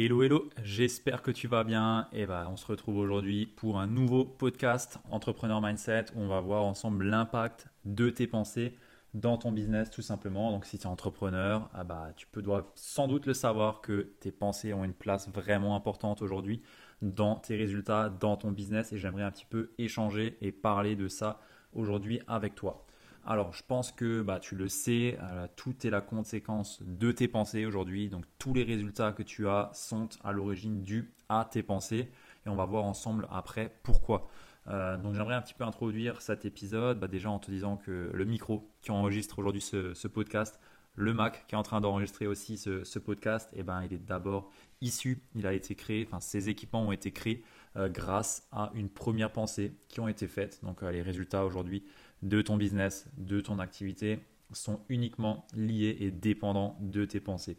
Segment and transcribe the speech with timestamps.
[0.00, 3.88] Hello hello, j'espère que tu vas bien et bah on se retrouve aujourd'hui pour un
[3.88, 8.76] nouveau podcast Entrepreneur Mindset où on va voir ensemble l'impact de tes pensées
[9.14, 10.52] dans ton business tout simplement.
[10.52, 14.12] Donc si tu es entrepreneur, ah bah, tu peux dois sans doute le savoir que
[14.20, 16.62] tes pensées ont une place vraiment importante aujourd'hui
[17.02, 21.08] dans tes résultats, dans ton business et j'aimerais un petit peu échanger et parler de
[21.08, 21.40] ça
[21.72, 22.86] aujourd'hui avec toi.
[23.30, 27.28] Alors, je pense que bah, tu le sais, euh, tout est la conséquence de tes
[27.28, 28.08] pensées aujourd'hui.
[28.08, 32.08] Donc, tous les résultats que tu as sont à l'origine dus à tes pensées.
[32.46, 34.28] Et on va voir ensemble après pourquoi.
[34.68, 38.10] Euh, donc, j'aimerais un petit peu introduire cet épisode bah, déjà en te disant que
[38.14, 40.58] le micro qui enregistre aujourd'hui ce, podcast,
[40.94, 44.50] le Mac qui est en train d'enregistrer aussi ce, podcast, eh ben, il est d'abord
[44.80, 47.44] issu, il a été créé, enfin, ces équipements ont été créés
[47.76, 50.64] euh, grâce à une première pensée qui ont été faites.
[50.64, 51.84] Donc, les résultats aujourd'hui
[52.22, 54.20] de ton business, de ton activité,
[54.52, 57.58] sont uniquement liés et dépendants de tes pensées.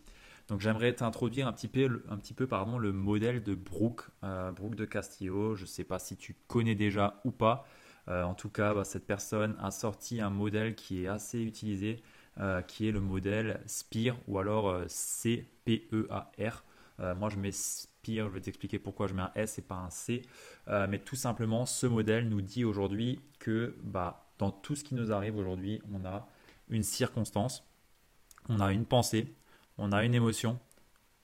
[0.49, 2.47] Donc j'aimerais t'introduire un petit peu, un petit peu
[2.79, 5.55] le modèle de Brooke, euh, Brooke de Castillo.
[5.55, 7.67] Je ne sais pas si tu connais déjà ou pas.
[8.07, 12.01] Euh, en tout cas, bah, cette personne a sorti un modèle qui est assez utilisé,
[12.39, 16.63] euh, qui est le modèle SPIR ou alors C-P-E-A-R.
[17.15, 19.91] moi, je mets SPIR, je vais t'expliquer pourquoi je mets un S et pas un
[19.91, 20.23] C.
[20.67, 25.11] mais tout simplement, ce modèle nous dit aujourd'hui que bah, dans tout ce qui nous
[25.11, 26.27] arrive aujourd'hui, on a
[26.69, 27.63] une circonstance,
[28.47, 29.35] on a une pensée,
[29.77, 30.59] on a une émotion,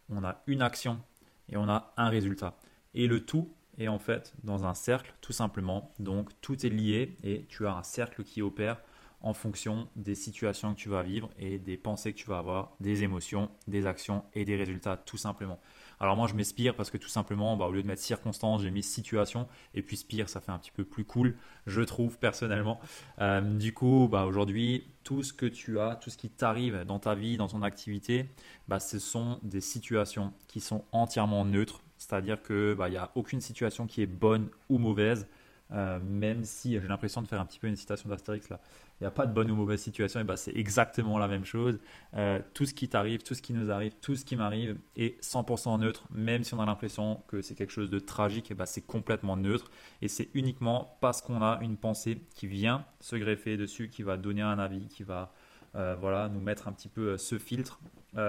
[0.10, 1.02] on a une action
[1.50, 2.58] et on a un résultat.
[2.94, 5.94] Et le tout est en fait dans un cercle tout simplement.
[6.00, 8.78] Donc tout est lié et tu as un cercle qui opère
[9.22, 12.76] en fonction des situations que tu vas vivre et des pensées que tu vas avoir,
[12.80, 15.59] des émotions, des actions et des résultats tout simplement.
[16.00, 18.72] Alors moi je m'inspire parce que tout simplement, bah, au lieu de mettre circonstance, j'ai
[18.72, 21.36] mis situation et puis spire, ça fait un petit peu plus cool,
[21.68, 22.80] je trouve personnellement.
[23.20, 27.00] Euh, du coup, bah, aujourd'hui, tout ce que tu as, tout ce qui t'arrive dans
[27.00, 28.30] ta vie, dans ton activité,
[28.68, 31.81] bah, ce sont des situations qui sont entièrement neutres.
[31.98, 35.28] C'est-à-dire qu'il n'y a aucune situation qui est bonne ou mauvaise.
[35.72, 38.59] Euh, même si j'ai l'impression de faire un petit peu une citation d'Astérix là,
[39.00, 41.44] il n'y a pas de bonne ou mauvaise situation, et ben c'est exactement la même
[41.44, 41.80] chose.
[42.14, 45.22] Euh, tout ce qui t'arrive, tout ce qui nous arrive, tout ce qui m'arrive est
[45.22, 48.86] 100% neutre, même si on a l'impression que c'est quelque chose de tragique, ben c'est
[48.86, 49.70] complètement neutre.
[50.02, 54.18] Et c'est uniquement parce qu'on a une pensée qui vient se greffer dessus, qui va
[54.18, 55.34] donner un avis, qui va
[55.75, 57.80] euh, voilà, nous mettre un petit peu ce filtre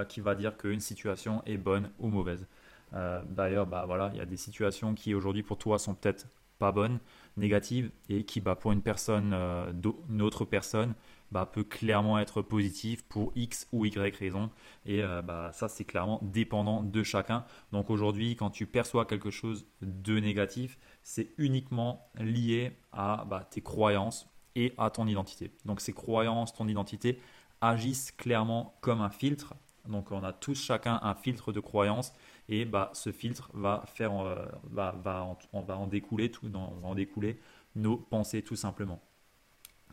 [0.09, 2.45] qui va dire qu'une situation est bonne ou mauvaise.
[2.93, 6.27] D'ailleurs, bah, voilà, il y a des situations qui aujourd'hui pour toi sont peut-être
[6.59, 6.99] pas bonne,
[7.37, 9.73] négative, et qui bah, pour une personne, euh,
[10.09, 10.95] une autre personne,
[11.33, 14.51] bah, peut clairement être positive pour X ou Y raison.
[14.85, 17.45] Et euh, bah, ça, c'est clairement dépendant de chacun.
[17.73, 23.61] Donc aujourd'hui, quand tu perçois quelque chose de négatif, c'est uniquement lié à bah, tes
[23.61, 25.53] croyances et à ton identité.
[25.65, 27.21] Donc ces croyances, ton identité
[27.61, 29.55] agissent clairement comme un filtre.
[29.89, 32.13] Donc on a tous chacun un filtre de croyances
[32.49, 36.95] et bah, ce filtre va faire, euh, va, va, on va en découler tout, en
[36.95, 37.41] découler
[37.75, 39.01] nos pensées tout simplement.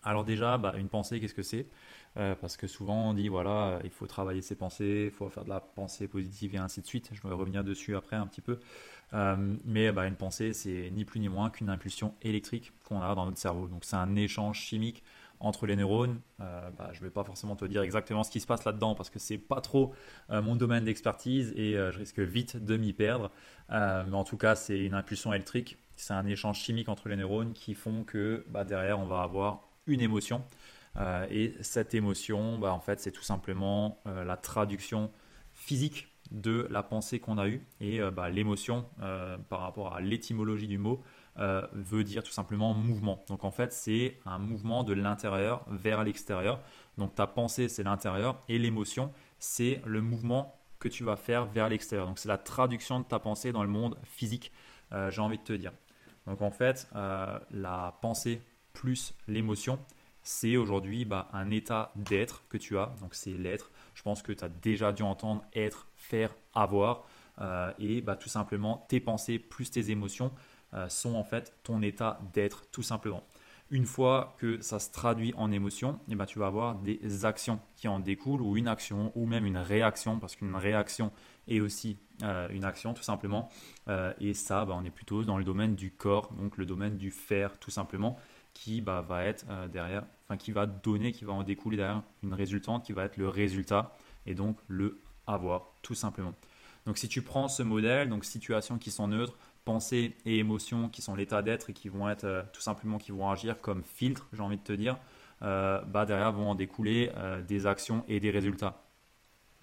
[0.03, 1.67] Alors déjà, bah, une pensée, qu'est-ce que c'est?
[2.17, 5.45] Euh, Parce que souvent on dit voilà, il faut travailler ses pensées, il faut faire
[5.45, 7.09] de la pensée positive et ainsi de suite.
[7.13, 8.59] Je vais revenir dessus après un petit peu.
[9.13, 13.15] Euh, mais bah, une pensée, c'est ni plus ni moins qu'une impulsion électrique qu'on a
[13.15, 13.67] dans notre cerveau.
[13.67, 15.03] Donc c'est un échange chimique
[15.43, 16.19] entre les neurones.
[16.39, 18.95] Euh, bah, je ne vais pas forcément te dire exactement ce qui se passe là-dedans
[18.95, 19.93] parce que c'est pas trop
[20.31, 23.29] euh, mon domaine d'expertise et euh, je risque vite de m'y perdre.
[23.69, 27.53] mais en tout cas, c'est une impulsion électrique, c'est un échange chimique entre les neurones
[27.53, 30.43] qui font que bah, derrière, on va avoir une émotion.
[31.29, 35.11] et cette émotion, bah, en fait, c'est tout simplement la traduction
[35.53, 37.61] physique de la pensée qu'on a eue.
[37.81, 37.99] Et
[38.31, 38.85] l'émotion,
[39.49, 41.03] par rapport à l'étymologie du mot,
[41.39, 43.23] euh, veut dire tout simplement mouvement.
[43.27, 46.59] Donc en fait, c'est un mouvement de l'intérieur vers l'extérieur.
[46.99, 51.69] Donc ta pensée, c'est l'intérieur et l'émotion, c'est le mouvement que tu vas faire vers
[51.69, 52.05] l'extérieur.
[52.05, 54.51] Donc c'est la traduction de ta pensée dans le monde physique,
[54.91, 55.71] euh, j'ai envie de te dire.
[56.27, 58.39] Donc en fait, euh, la pensée
[58.73, 59.79] plus l'émotion,
[60.21, 62.93] c'est aujourd'hui bah, un état d'être que tu as.
[63.01, 63.71] Donc c'est l'être.
[63.95, 67.05] Je pense que tu as déjà dû entendre être, faire, avoir.
[67.79, 70.52] et bah, tout simplement tes pensées plus tes émotions euh,
[70.87, 73.23] sont en fait ton état d'être tout simplement.
[73.71, 77.59] Une fois que ça se traduit en émotion, eh ben, tu vas avoir des actions
[77.75, 81.11] qui en découlent, ou une action, ou même une réaction, parce qu'une réaction
[81.47, 83.49] et aussi une action tout simplement.
[84.19, 87.09] et ça, bah, on est plutôt dans le domaine du corps, donc le domaine du
[87.09, 88.19] faire tout simplement,
[88.53, 92.33] qui bah, va être derrière, enfin qui va donner, qui va en découler derrière une
[92.33, 93.95] résultante, qui va être le résultat
[94.25, 96.33] et donc le avoir tout simplement.
[96.85, 101.01] Donc si tu prends ce modèle, donc situations qui sont neutres, pensées et émotions qui
[101.01, 104.27] sont l'état d'être et qui vont être euh, tout simplement qui vont agir comme filtre,
[104.33, 104.97] j'ai envie de te dire,
[105.41, 108.83] euh, bah derrière vont en découler euh, des actions et des résultats.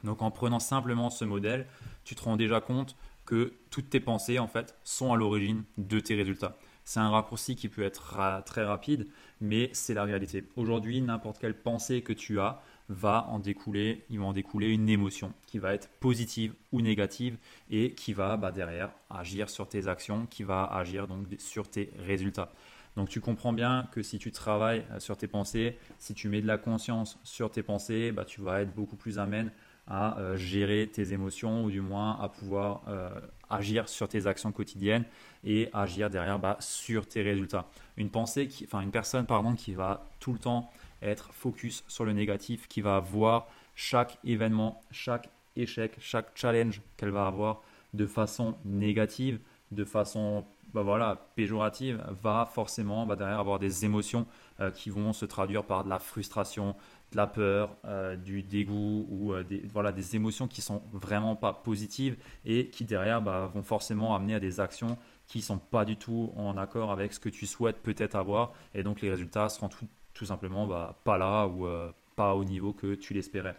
[0.05, 1.67] Donc en prenant simplement ce modèle,
[2.05, 6.01] tu te rends déjà compte que toutes tes pensées en fait sont à l'origine de
[6.01, 6.57] tes résultats.
[6.85, 9.07] C'est un raccourci qui peut être très rapide,
[9.41, 10.49] mais c'est la réalité.
[10.57, 14.89] Aujourd'hui, n'importe quelle pensée que tu as, va en découler, il va en découler une
[14.89, 17.39] émotion qui va être positive ou négative
[17.71, 21.93] et qui va bah, derrière agir sur tes actions, qui va agir donc sur tes
[22.01, 22.53] résultats.
[22.97, 26.43] Donc tu comprends bien que si tu travailles euh, sur tes pensées, si tu mets
[26.43, 29.53] de la conscience sur tes pensées, bah, tu vas être beaucoup plus amène
[29.91, 33.11] à euh, gérer tes émotions ou du moins à pouvoir euh,
[33.51, 35.05] agir sur tes actions quotidiennes
[35.45, 37.67] et agir derrière bah, sur tes résultats.
[37.97, 40.71] Une pensée qui, enfin une personne pardon qui va tout le temps
[41.03, 47.11] être focus sur le négatif, qui va voir chaque événement, chaque échec, chaque challenge qu'elle
[47.11, 49.41] va avoir de façon négative,
[49.73, 54.27] de façon bah voilà, péjorative, va forcément bah derrière avoir des émotions
[54.61, 56.77] euh, qui vont se traduire par de la frustration,
[57.13, 61.35] de la peur, euh, du dégoût ou euh, des, voilà, des émotions qui sont vraiment
[61.37, 64.97] pas positives et qui derrière bah, vont forcément amener à des actions
[65.27, 68.83] qui sont pas du tout en accord avec ce que tu souhaites peut-être avoir et
[68.83, 72.95] donc les résultats seront tout, simplement bah, pas là ou euh, pas au niveau que
[72.95, 73.57] tu l'espérais.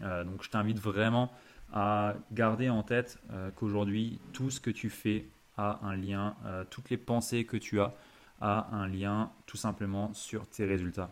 [0.00, 1.30] Donc je t'invite vraiment
[1.72, 3.18] à garder en tête
[3.54, 5.26] qu'aujourd'hui, tout ce que tu fais
[5.56, 6.34] a un lien,
[6.70, 7.94] toutes les pensées que tu as
[8.42, 11.10] a un lien tout simplement sur tes résultats.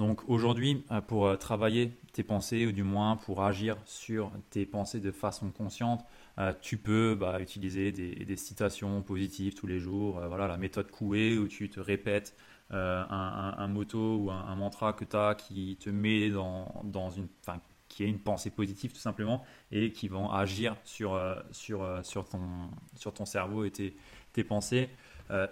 [0.00, 5.10] Donc aujourd'hui, pour travailler tes pensées, ou du moins pour agir sur tes pensées de
[5.10, 6.06] façon consciente,
[6.62, 10.18] tu peux bah, utiliser des, citations positives tous les jours.
[10.26, 12.34] voilà, la méthode Coué où tu te répètes
[12.72, 17.28] euh, un, moto ou un, mantra que tu as qui te met dans, une,
[17.88, 22.00] qui est une pensée positive tout simplement et qui vont agir sur, euh, sur, euh,
[22.30, 24.88] ton, sur ton cerveau et tes, pensées.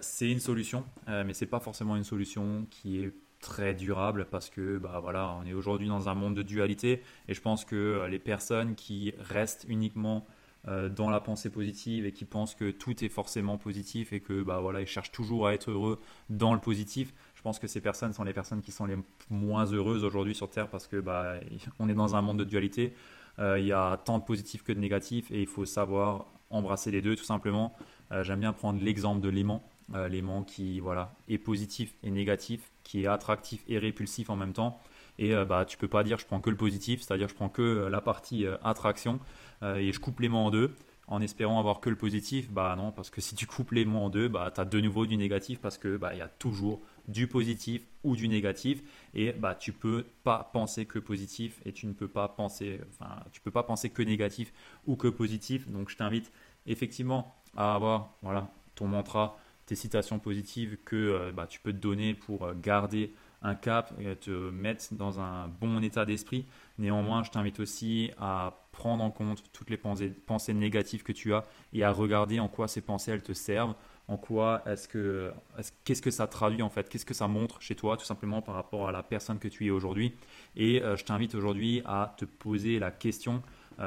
[0.01, 4.77] c'est une solution, mais c'est pas forcément une solution qui est très durable parce que
[4.77, 8.19] bah voilà, on est aujourd'hui dans un monde de dualité et je pense que les
[8.19, 10.25] personnes qui restent uniquement
[10.67, 14.43] euh, dans la pensée positive et qui pensent que tout est forcément positif et que
[14.43, 17.79] bah voilà ils cherchent toujours à être heureux dans le positif je pense que ces
[17.79, 18.97] personnes sont les personnes qui sont les
[19.29, 21.35] moins heureuses aujourd'hui sur terre parce que bah
[21.79, 22.93] on est dans un monde de dualité.
[23.39, 26.91] Euh, il y a tant de positifs que de négatifs et il faut savoir embrasser
[26.91, 27.73] les deux tout simplement.
[28.11, 29.63] Euh, j'aime bien prendre l'exemple de l'aimant
[30.09, 34.79] l'aimant qui voilà est positif et négatif qui est attractif et répulsif en même temps.
[35.17, 37.35] Et bah tu peux pas dire je prends que le positif c'est à dire je
[37.35, 39.19] prends que la partie attraction
[39.63, 40.73] euh, et je coupe l'aimant en deux
[41.09, 44.09] en espérant avoir que le positif, bah non, parce que si tu coupes l'aimant en
[44.09, 47.25] deux, bah as de nouveau du négatif parce que bah il y a toujours du
[47.27, 48.83] positif ou du négatif.
[49.15, 53.23] Et bah tu peux pas penser que positif et tu ne peux pas penser enfin
[53.31, 54.53] tu peux pas penser que négatif
[54.85, 55.67] ou que positif.
[55.67, 56.31] Donc je t'invite
[56.67, 59.39] effectivement à avoir voilà ton mantra,
[59.69, 63.13] tes citations positives que euh, bah, tu peux te donner pour euh, garder
[63.43, 66.47] un cap et te mettre dans un bon état d'esprit.
[66.79, 71.45] Néanmoins, je t'invite aussi à prendre en compte toutes les pensées, négatives que tu as
[71.71, 73.75] et à regarder en quoi ces pensées elles te servent,
[74.07, 75.31] en quoi est-ce que
[75.85, 78.55] qu'est-ce que ça traduit en fait, qu'est-ce que ça montre chez toi tout simplement par
[78.55, 80.15] rapport à la personne que tu es aujourd'hui.
[80.57, 83.43] Et euh, je t'invite aujourd'hui à te poser la question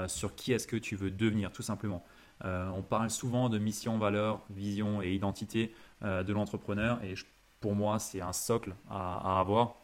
[0.06, 2.02] sur qui est-ce que tu veux devenir tout simplement.
[2.44, 7.14] Euh, on parle souvent de mission, valeur, vision et identité de l'entrepreneur et
[7.60, 9.76] pour moi c'est un socle à, avoir.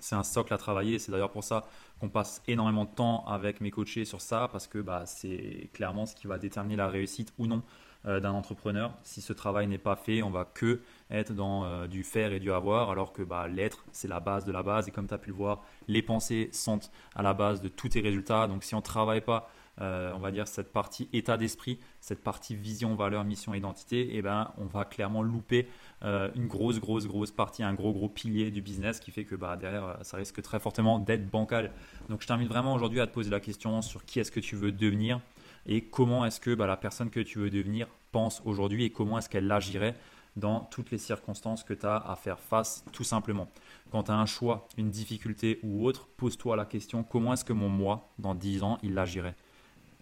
[0.00, 0.98] C'est un socle à travailler.
[0.98, 1.68] C'est d'ailleurs pour ça
[2.00, 6.04] qu'on passe énormément de temps avec mes coachés sur ça parce que bah, c'est clairement
[6.04, 7.62] ce qui va déterminer la réussite ou non
[8.06, 8.92] euh, d'un entrepreneur.
[9.02, 12.38] Si ce travail n'est pas fait, on va que être dans euh, du faire et
[12.38, 14.86] du avoir, alors que bah, l'être, c'est la base de la base.
[14.86, 16.78] Et comme tu as pu le voir, les pensées sont
[17.16, 18.46] à la base de tous tes résultats.
[18.46, 22.22] Donc si on ne travaille pas euh, on va dire cette partie état d'esprit, cette
[22.22, 25.68] partie vision, valeur, mission, identité, eh ben on va clairement louper
[26.02, 29.34] euh, une grosse, grosse, grosse partie, un gros, gros pilier du business qui fait que
[29.34, 31.72] bah, derrière, euh, ça risque très fortement d'être bancal.
[32.08, 34.56] Donc je t'invite vraiment aujourd'hui à te poser la question sur qui est-ce que tu
[34.56, 35.20] veux devenir
[35.66, 39.18] et comment est-ce que bah, la personne que tu veux devenir pense aujourd'hui et comment
[39.18, 39.94] est-ce qu'elle agirait
[40.36, 43.48] dans toutes les circonstances que tu as à faire face tout simplement.
[43.90, 47.52] Quand tu as un choix, une difficulté ou autre, pose-toi la question comment est-ce que
[47.52, 49.34] mon moi, dans 10 ans, il agirait?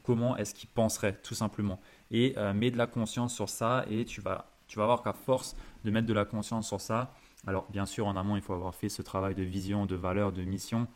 [0.04, 1.80] Comment est-ce qu'il penserait tout simplement.
[2.12, 5.12] Et euh, mets de la conscience sur ça et tu vas, tu vas voir qu'à
[5.12, 7.12] force de mettre de la conscience sur ça,
[7.46, 10.30] alors bien sûr en amont il faut avoir fait ce travail de vision, de valeur,
[10.30, 10.86] de mission,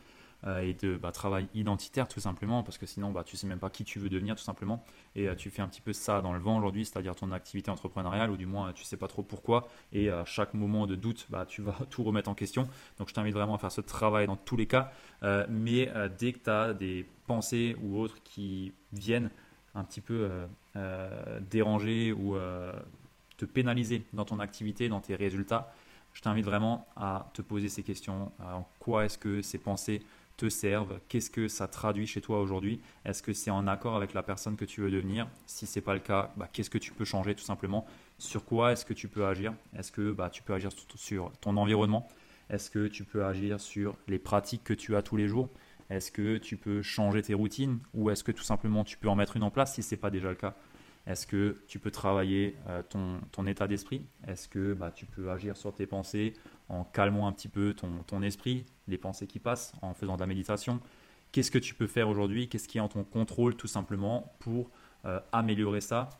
[0.47, 3.59] euh, et de bah, travail identitaire tout simplement, parce que sinon bah, tu sais même
[3.59, 6.21] pas qui tu veux devenir tout simplement, et euh, tu fais un petit peu ça
[6.21, 9.21] dans le vent aujourd'hui, c'est-à-dire ton activité entrepreneuriale, ou du moins tu sais pas trop
[9.21, 12.69] pourquoi, et à chaque moment de doute, bah, tu vas tout remettre en question.
[12.97, 14.93] Donc je t'invite vraiment à faire ce travail dans tous les cas,
[15.23, 19.29] euh, mais dès que tu as des pensées ou autres qui viennent
[19.75, 20.29] un petit peu
[21.51, 22.37] déranger ou
[23.37, 25.73] te pénaliser dans ton activité, dans tes résultats,
[26.13, 28.31] je t'invite vraiment à te poser ces questions.
[28.39, 30.01] En quoi est-ce que ces pensées
[30.39, 32.79] te servent Qu'est-ce que ça traduit chez toi aujourd'hui?
[33.03, 35.27] Est-ce que c'est en accord avec la personne que tu veux devenir?
[35.45, 37.85] Si ce n'est pas le cas, bah, qu'est-ce que tu peux changer tout simplement?
[38.17, 39.53] Sur quoi est-ce que tu peux agir?
[39.77, 42.07] Est-ce que bah, tu peux agir sur ton environnement?
[42.49, 45.49] Est-ce que tu peux agir sur les pratiques que tu as tous les jours?
[45.89, 47.79] Est-ce que tu peux changer tes routines?
[47.93, 49.99] Ou est-ce que tout simplement tu peux en mettre une en place si ce n'est
[49.99, 50.55] pas déjà le cas?
[51.09, 52.83] Est-ce que tu peux travailler euh,
[53.31, 54.05] ton, état d'esprit?
[54.27, 56.35] Est-ce que bah, tu peux agir sur tes pensées
[56.69, 60.27] en calmant un petit peu ton, esprit, les pensées qui passent, en faisant de la
[60.27, 60.79] méditation?
[61.31, 62.47] Qu'est-ce que tu peux faire aujourd'hui?
[62.47, 64.69] Qu'est-ce qui est en ton contrôle tout simplement pour
[65.05, 66.11] euh, améliorer ça?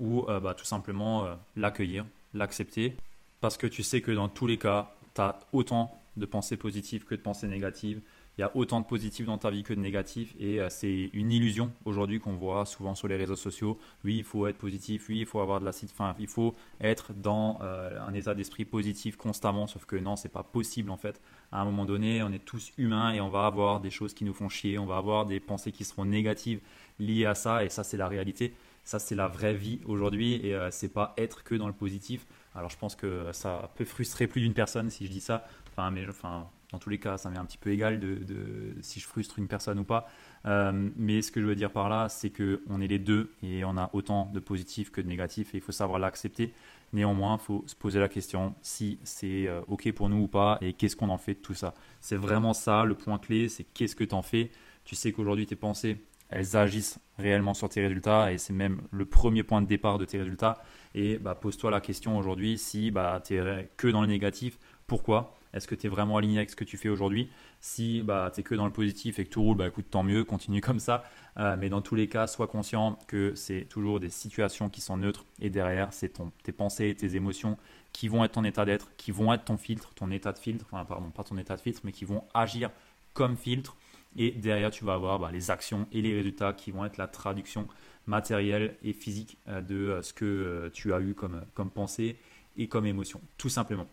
[0.00, 2.96] Ou euh, bah, tout simplement l'accueillir, l'accepter?
[3.40, 7.04] Parce que tu sais que dans tous les cas, tu as autant de pensées positives
[7.04, 8.02] que de pensées négatives
[8.38, 11.10] il y a autant de positifs dans ta vie que de négatifs et euh, c'est
[11.12, 13.78] une illusion aujourd'hui qu'on voit souvent sur les réseaux sociaux.
[14.04, 17.12] Oui, il faut être positif, oui, il faut avoir de la enfin, il faut être
[17.12, 21.20] dans euh, un état d'esprit positif constamment, sauf que non, c'est pas possible en fait.
[21.52, 24.24] À un moment donné, on est tous humains et on va avoir des choses qui
[24.24, 26.60] nous font chier, on va avoir des pensées qui seront négatives
[26.98, 28.54] liées à ça et ça c'est la réalité.
[28.84, 32.26] Ça c'est la vraie vie aujourd'hui et euh, c'est pas être que dans le positif.
[32.54, 35.46] Alors je pense que ça peut frustrer plus d'une personne si je dis ça.
[35.72, 39.00] Enfin, mais enfin, dans tous les cas, ça m'est un petit peu égal de, si
[39.00, 40.08] je frustre une personne ou pas.
[40.46, 43.64] Euh, mais ce que je veux dire par là, c'est qu'on est les deux et
[43.64, 46.52] on a autant de positifs que de négatifs et il faut savoir l'accepter.
[46.92, 50.58] Néanmoins, il faut se poser la question si c'est euh, OK pour nous ou pas
[50.60, 51.74] et qu'est-ce qu'on en fait de tout ça.
[52.00, 54.50] C'est vraiment ça le point clé, c'est qu'est-ce que tu en fais.
[54.84, 59.04] Tu sais qu'aujourd'hui, tes pensées, elles agissent réellement sur tes résultats et c'est même le
[59.04, 60.62] premier point de départ de tes résultats.
[60.94, 65.36] Et bah, pose-toi la question aujourd'hui si bah, tu es que dans le négatif, pourquoi
[65.52, 67.28] est-ce que tu es vraiment aligné avec ce que tu fais aujourd'hui?
[67.60, 70.02] Si bah, tu es que dans le positif et que tout roule, bah, écoute, tant
[70.02, 71.04] mieux, continue comme ça.
[71.38, 74.96] Euh, mais dans tous les cas, sois conscient que c'est toujours des situations qui sont
[74.96, 77.56] neutres et derrière, c'est tes pensées et tes émotions
[77.92, 80.64] qui vont être ton état d'être, qui vont être ton filtre, ton état de filtre,
[80.70, 82.70] enfin, pardon, pas ton état de filtre, mais qui vont agir
[83.14, 83.76] comme filtre.
[84.16, 87.06] Et derrière, tu vas avoir bah, les actions et les résultats qui vont être la
[87.06, 87.68] traduction
[88.06, 92.16] matérielle et physique euh, de euh, ce que tu as eu comme, comme pensée
[92.56, 93.86] et comme émotion, tout simplement.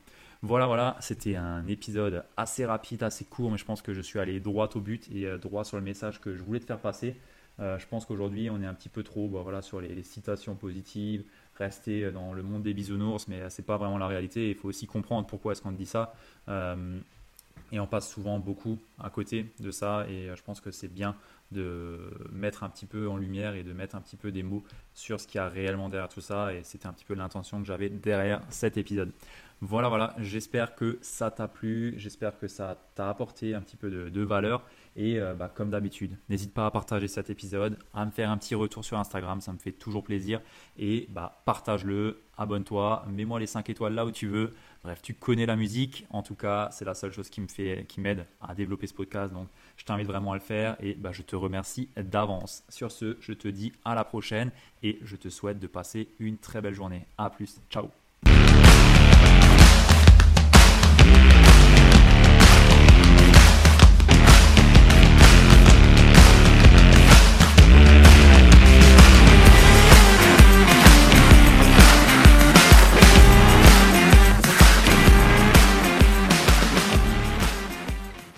[0.43, 4.19] Voilà, voilà, c'était un épisode assez rapide, assez court, mais je pense que je suis
[4.19, 6.79] allé droit au but et euh, droit sur le message que je voulais te faire
[6.79, 7.15] passer.
[7.59, 10.53] Euh, je pense qu'aujourd'hui, on est un petit peu trop bah, voilà, sur les, citations
[10.53, 11.23] positives,
[11.57, 14.51] rester dans le monde des bisounours, mais c'est pas vraiment la réalité.
[14.51, 16.13] Il faut aussi comprendre pourquoi est-ce qu'on dit ça.
[16.49, 16.99] Euh,
[17.71, 21.15] et on passe souvent beaucoup à côté de ça, et je pense que c'est bien
[21.51, 21.99] de
[22.31, 24.63] mettre un petit peu en lumière et de mettre un petit peu des mots
[24.93, 26.53] sur ce qu'il y a réellement derrière tout ça.
[26.53, 29.11] Et c'était un petit peu l'intention que j'avais derrière cet épisode.
[29.59, 33.89] Voilà, voilà, j'espère que ça t'a plu, j'espère que ça t'a apporté un petit peu
[33.89, 34.63] de, valeur.
[34.95, 38.37] Et euh, bah, comme d'habitude, n'hésite pas à partager cet épisode, à me faire un
[38.37, 40.41] petit retour sur Instagram, ça me fait toujours plaisir.
[40.77, 44.53] Et bah, partage-le, abonne-toi, mets-moi les 5 étoiles là où tu veux.
[44.83, 46.05] Bref, tu connais la musique.
[46.09, 48.93] En tout cas, c'est la seule chose qui me fait, qui m'aide à développer ce
[48.93, 49.33] podcast.
[49.33, 52.63] Donc, je t'invite vraiment à le faire et bah, je te remercie d'avance.
[52.69, 54.51] Sur ce, je te dis à la prochaine
[54.83, 57.05] et je te souhaite de passer une très belle journée.
[57.17, 57.89] À plus, ciao.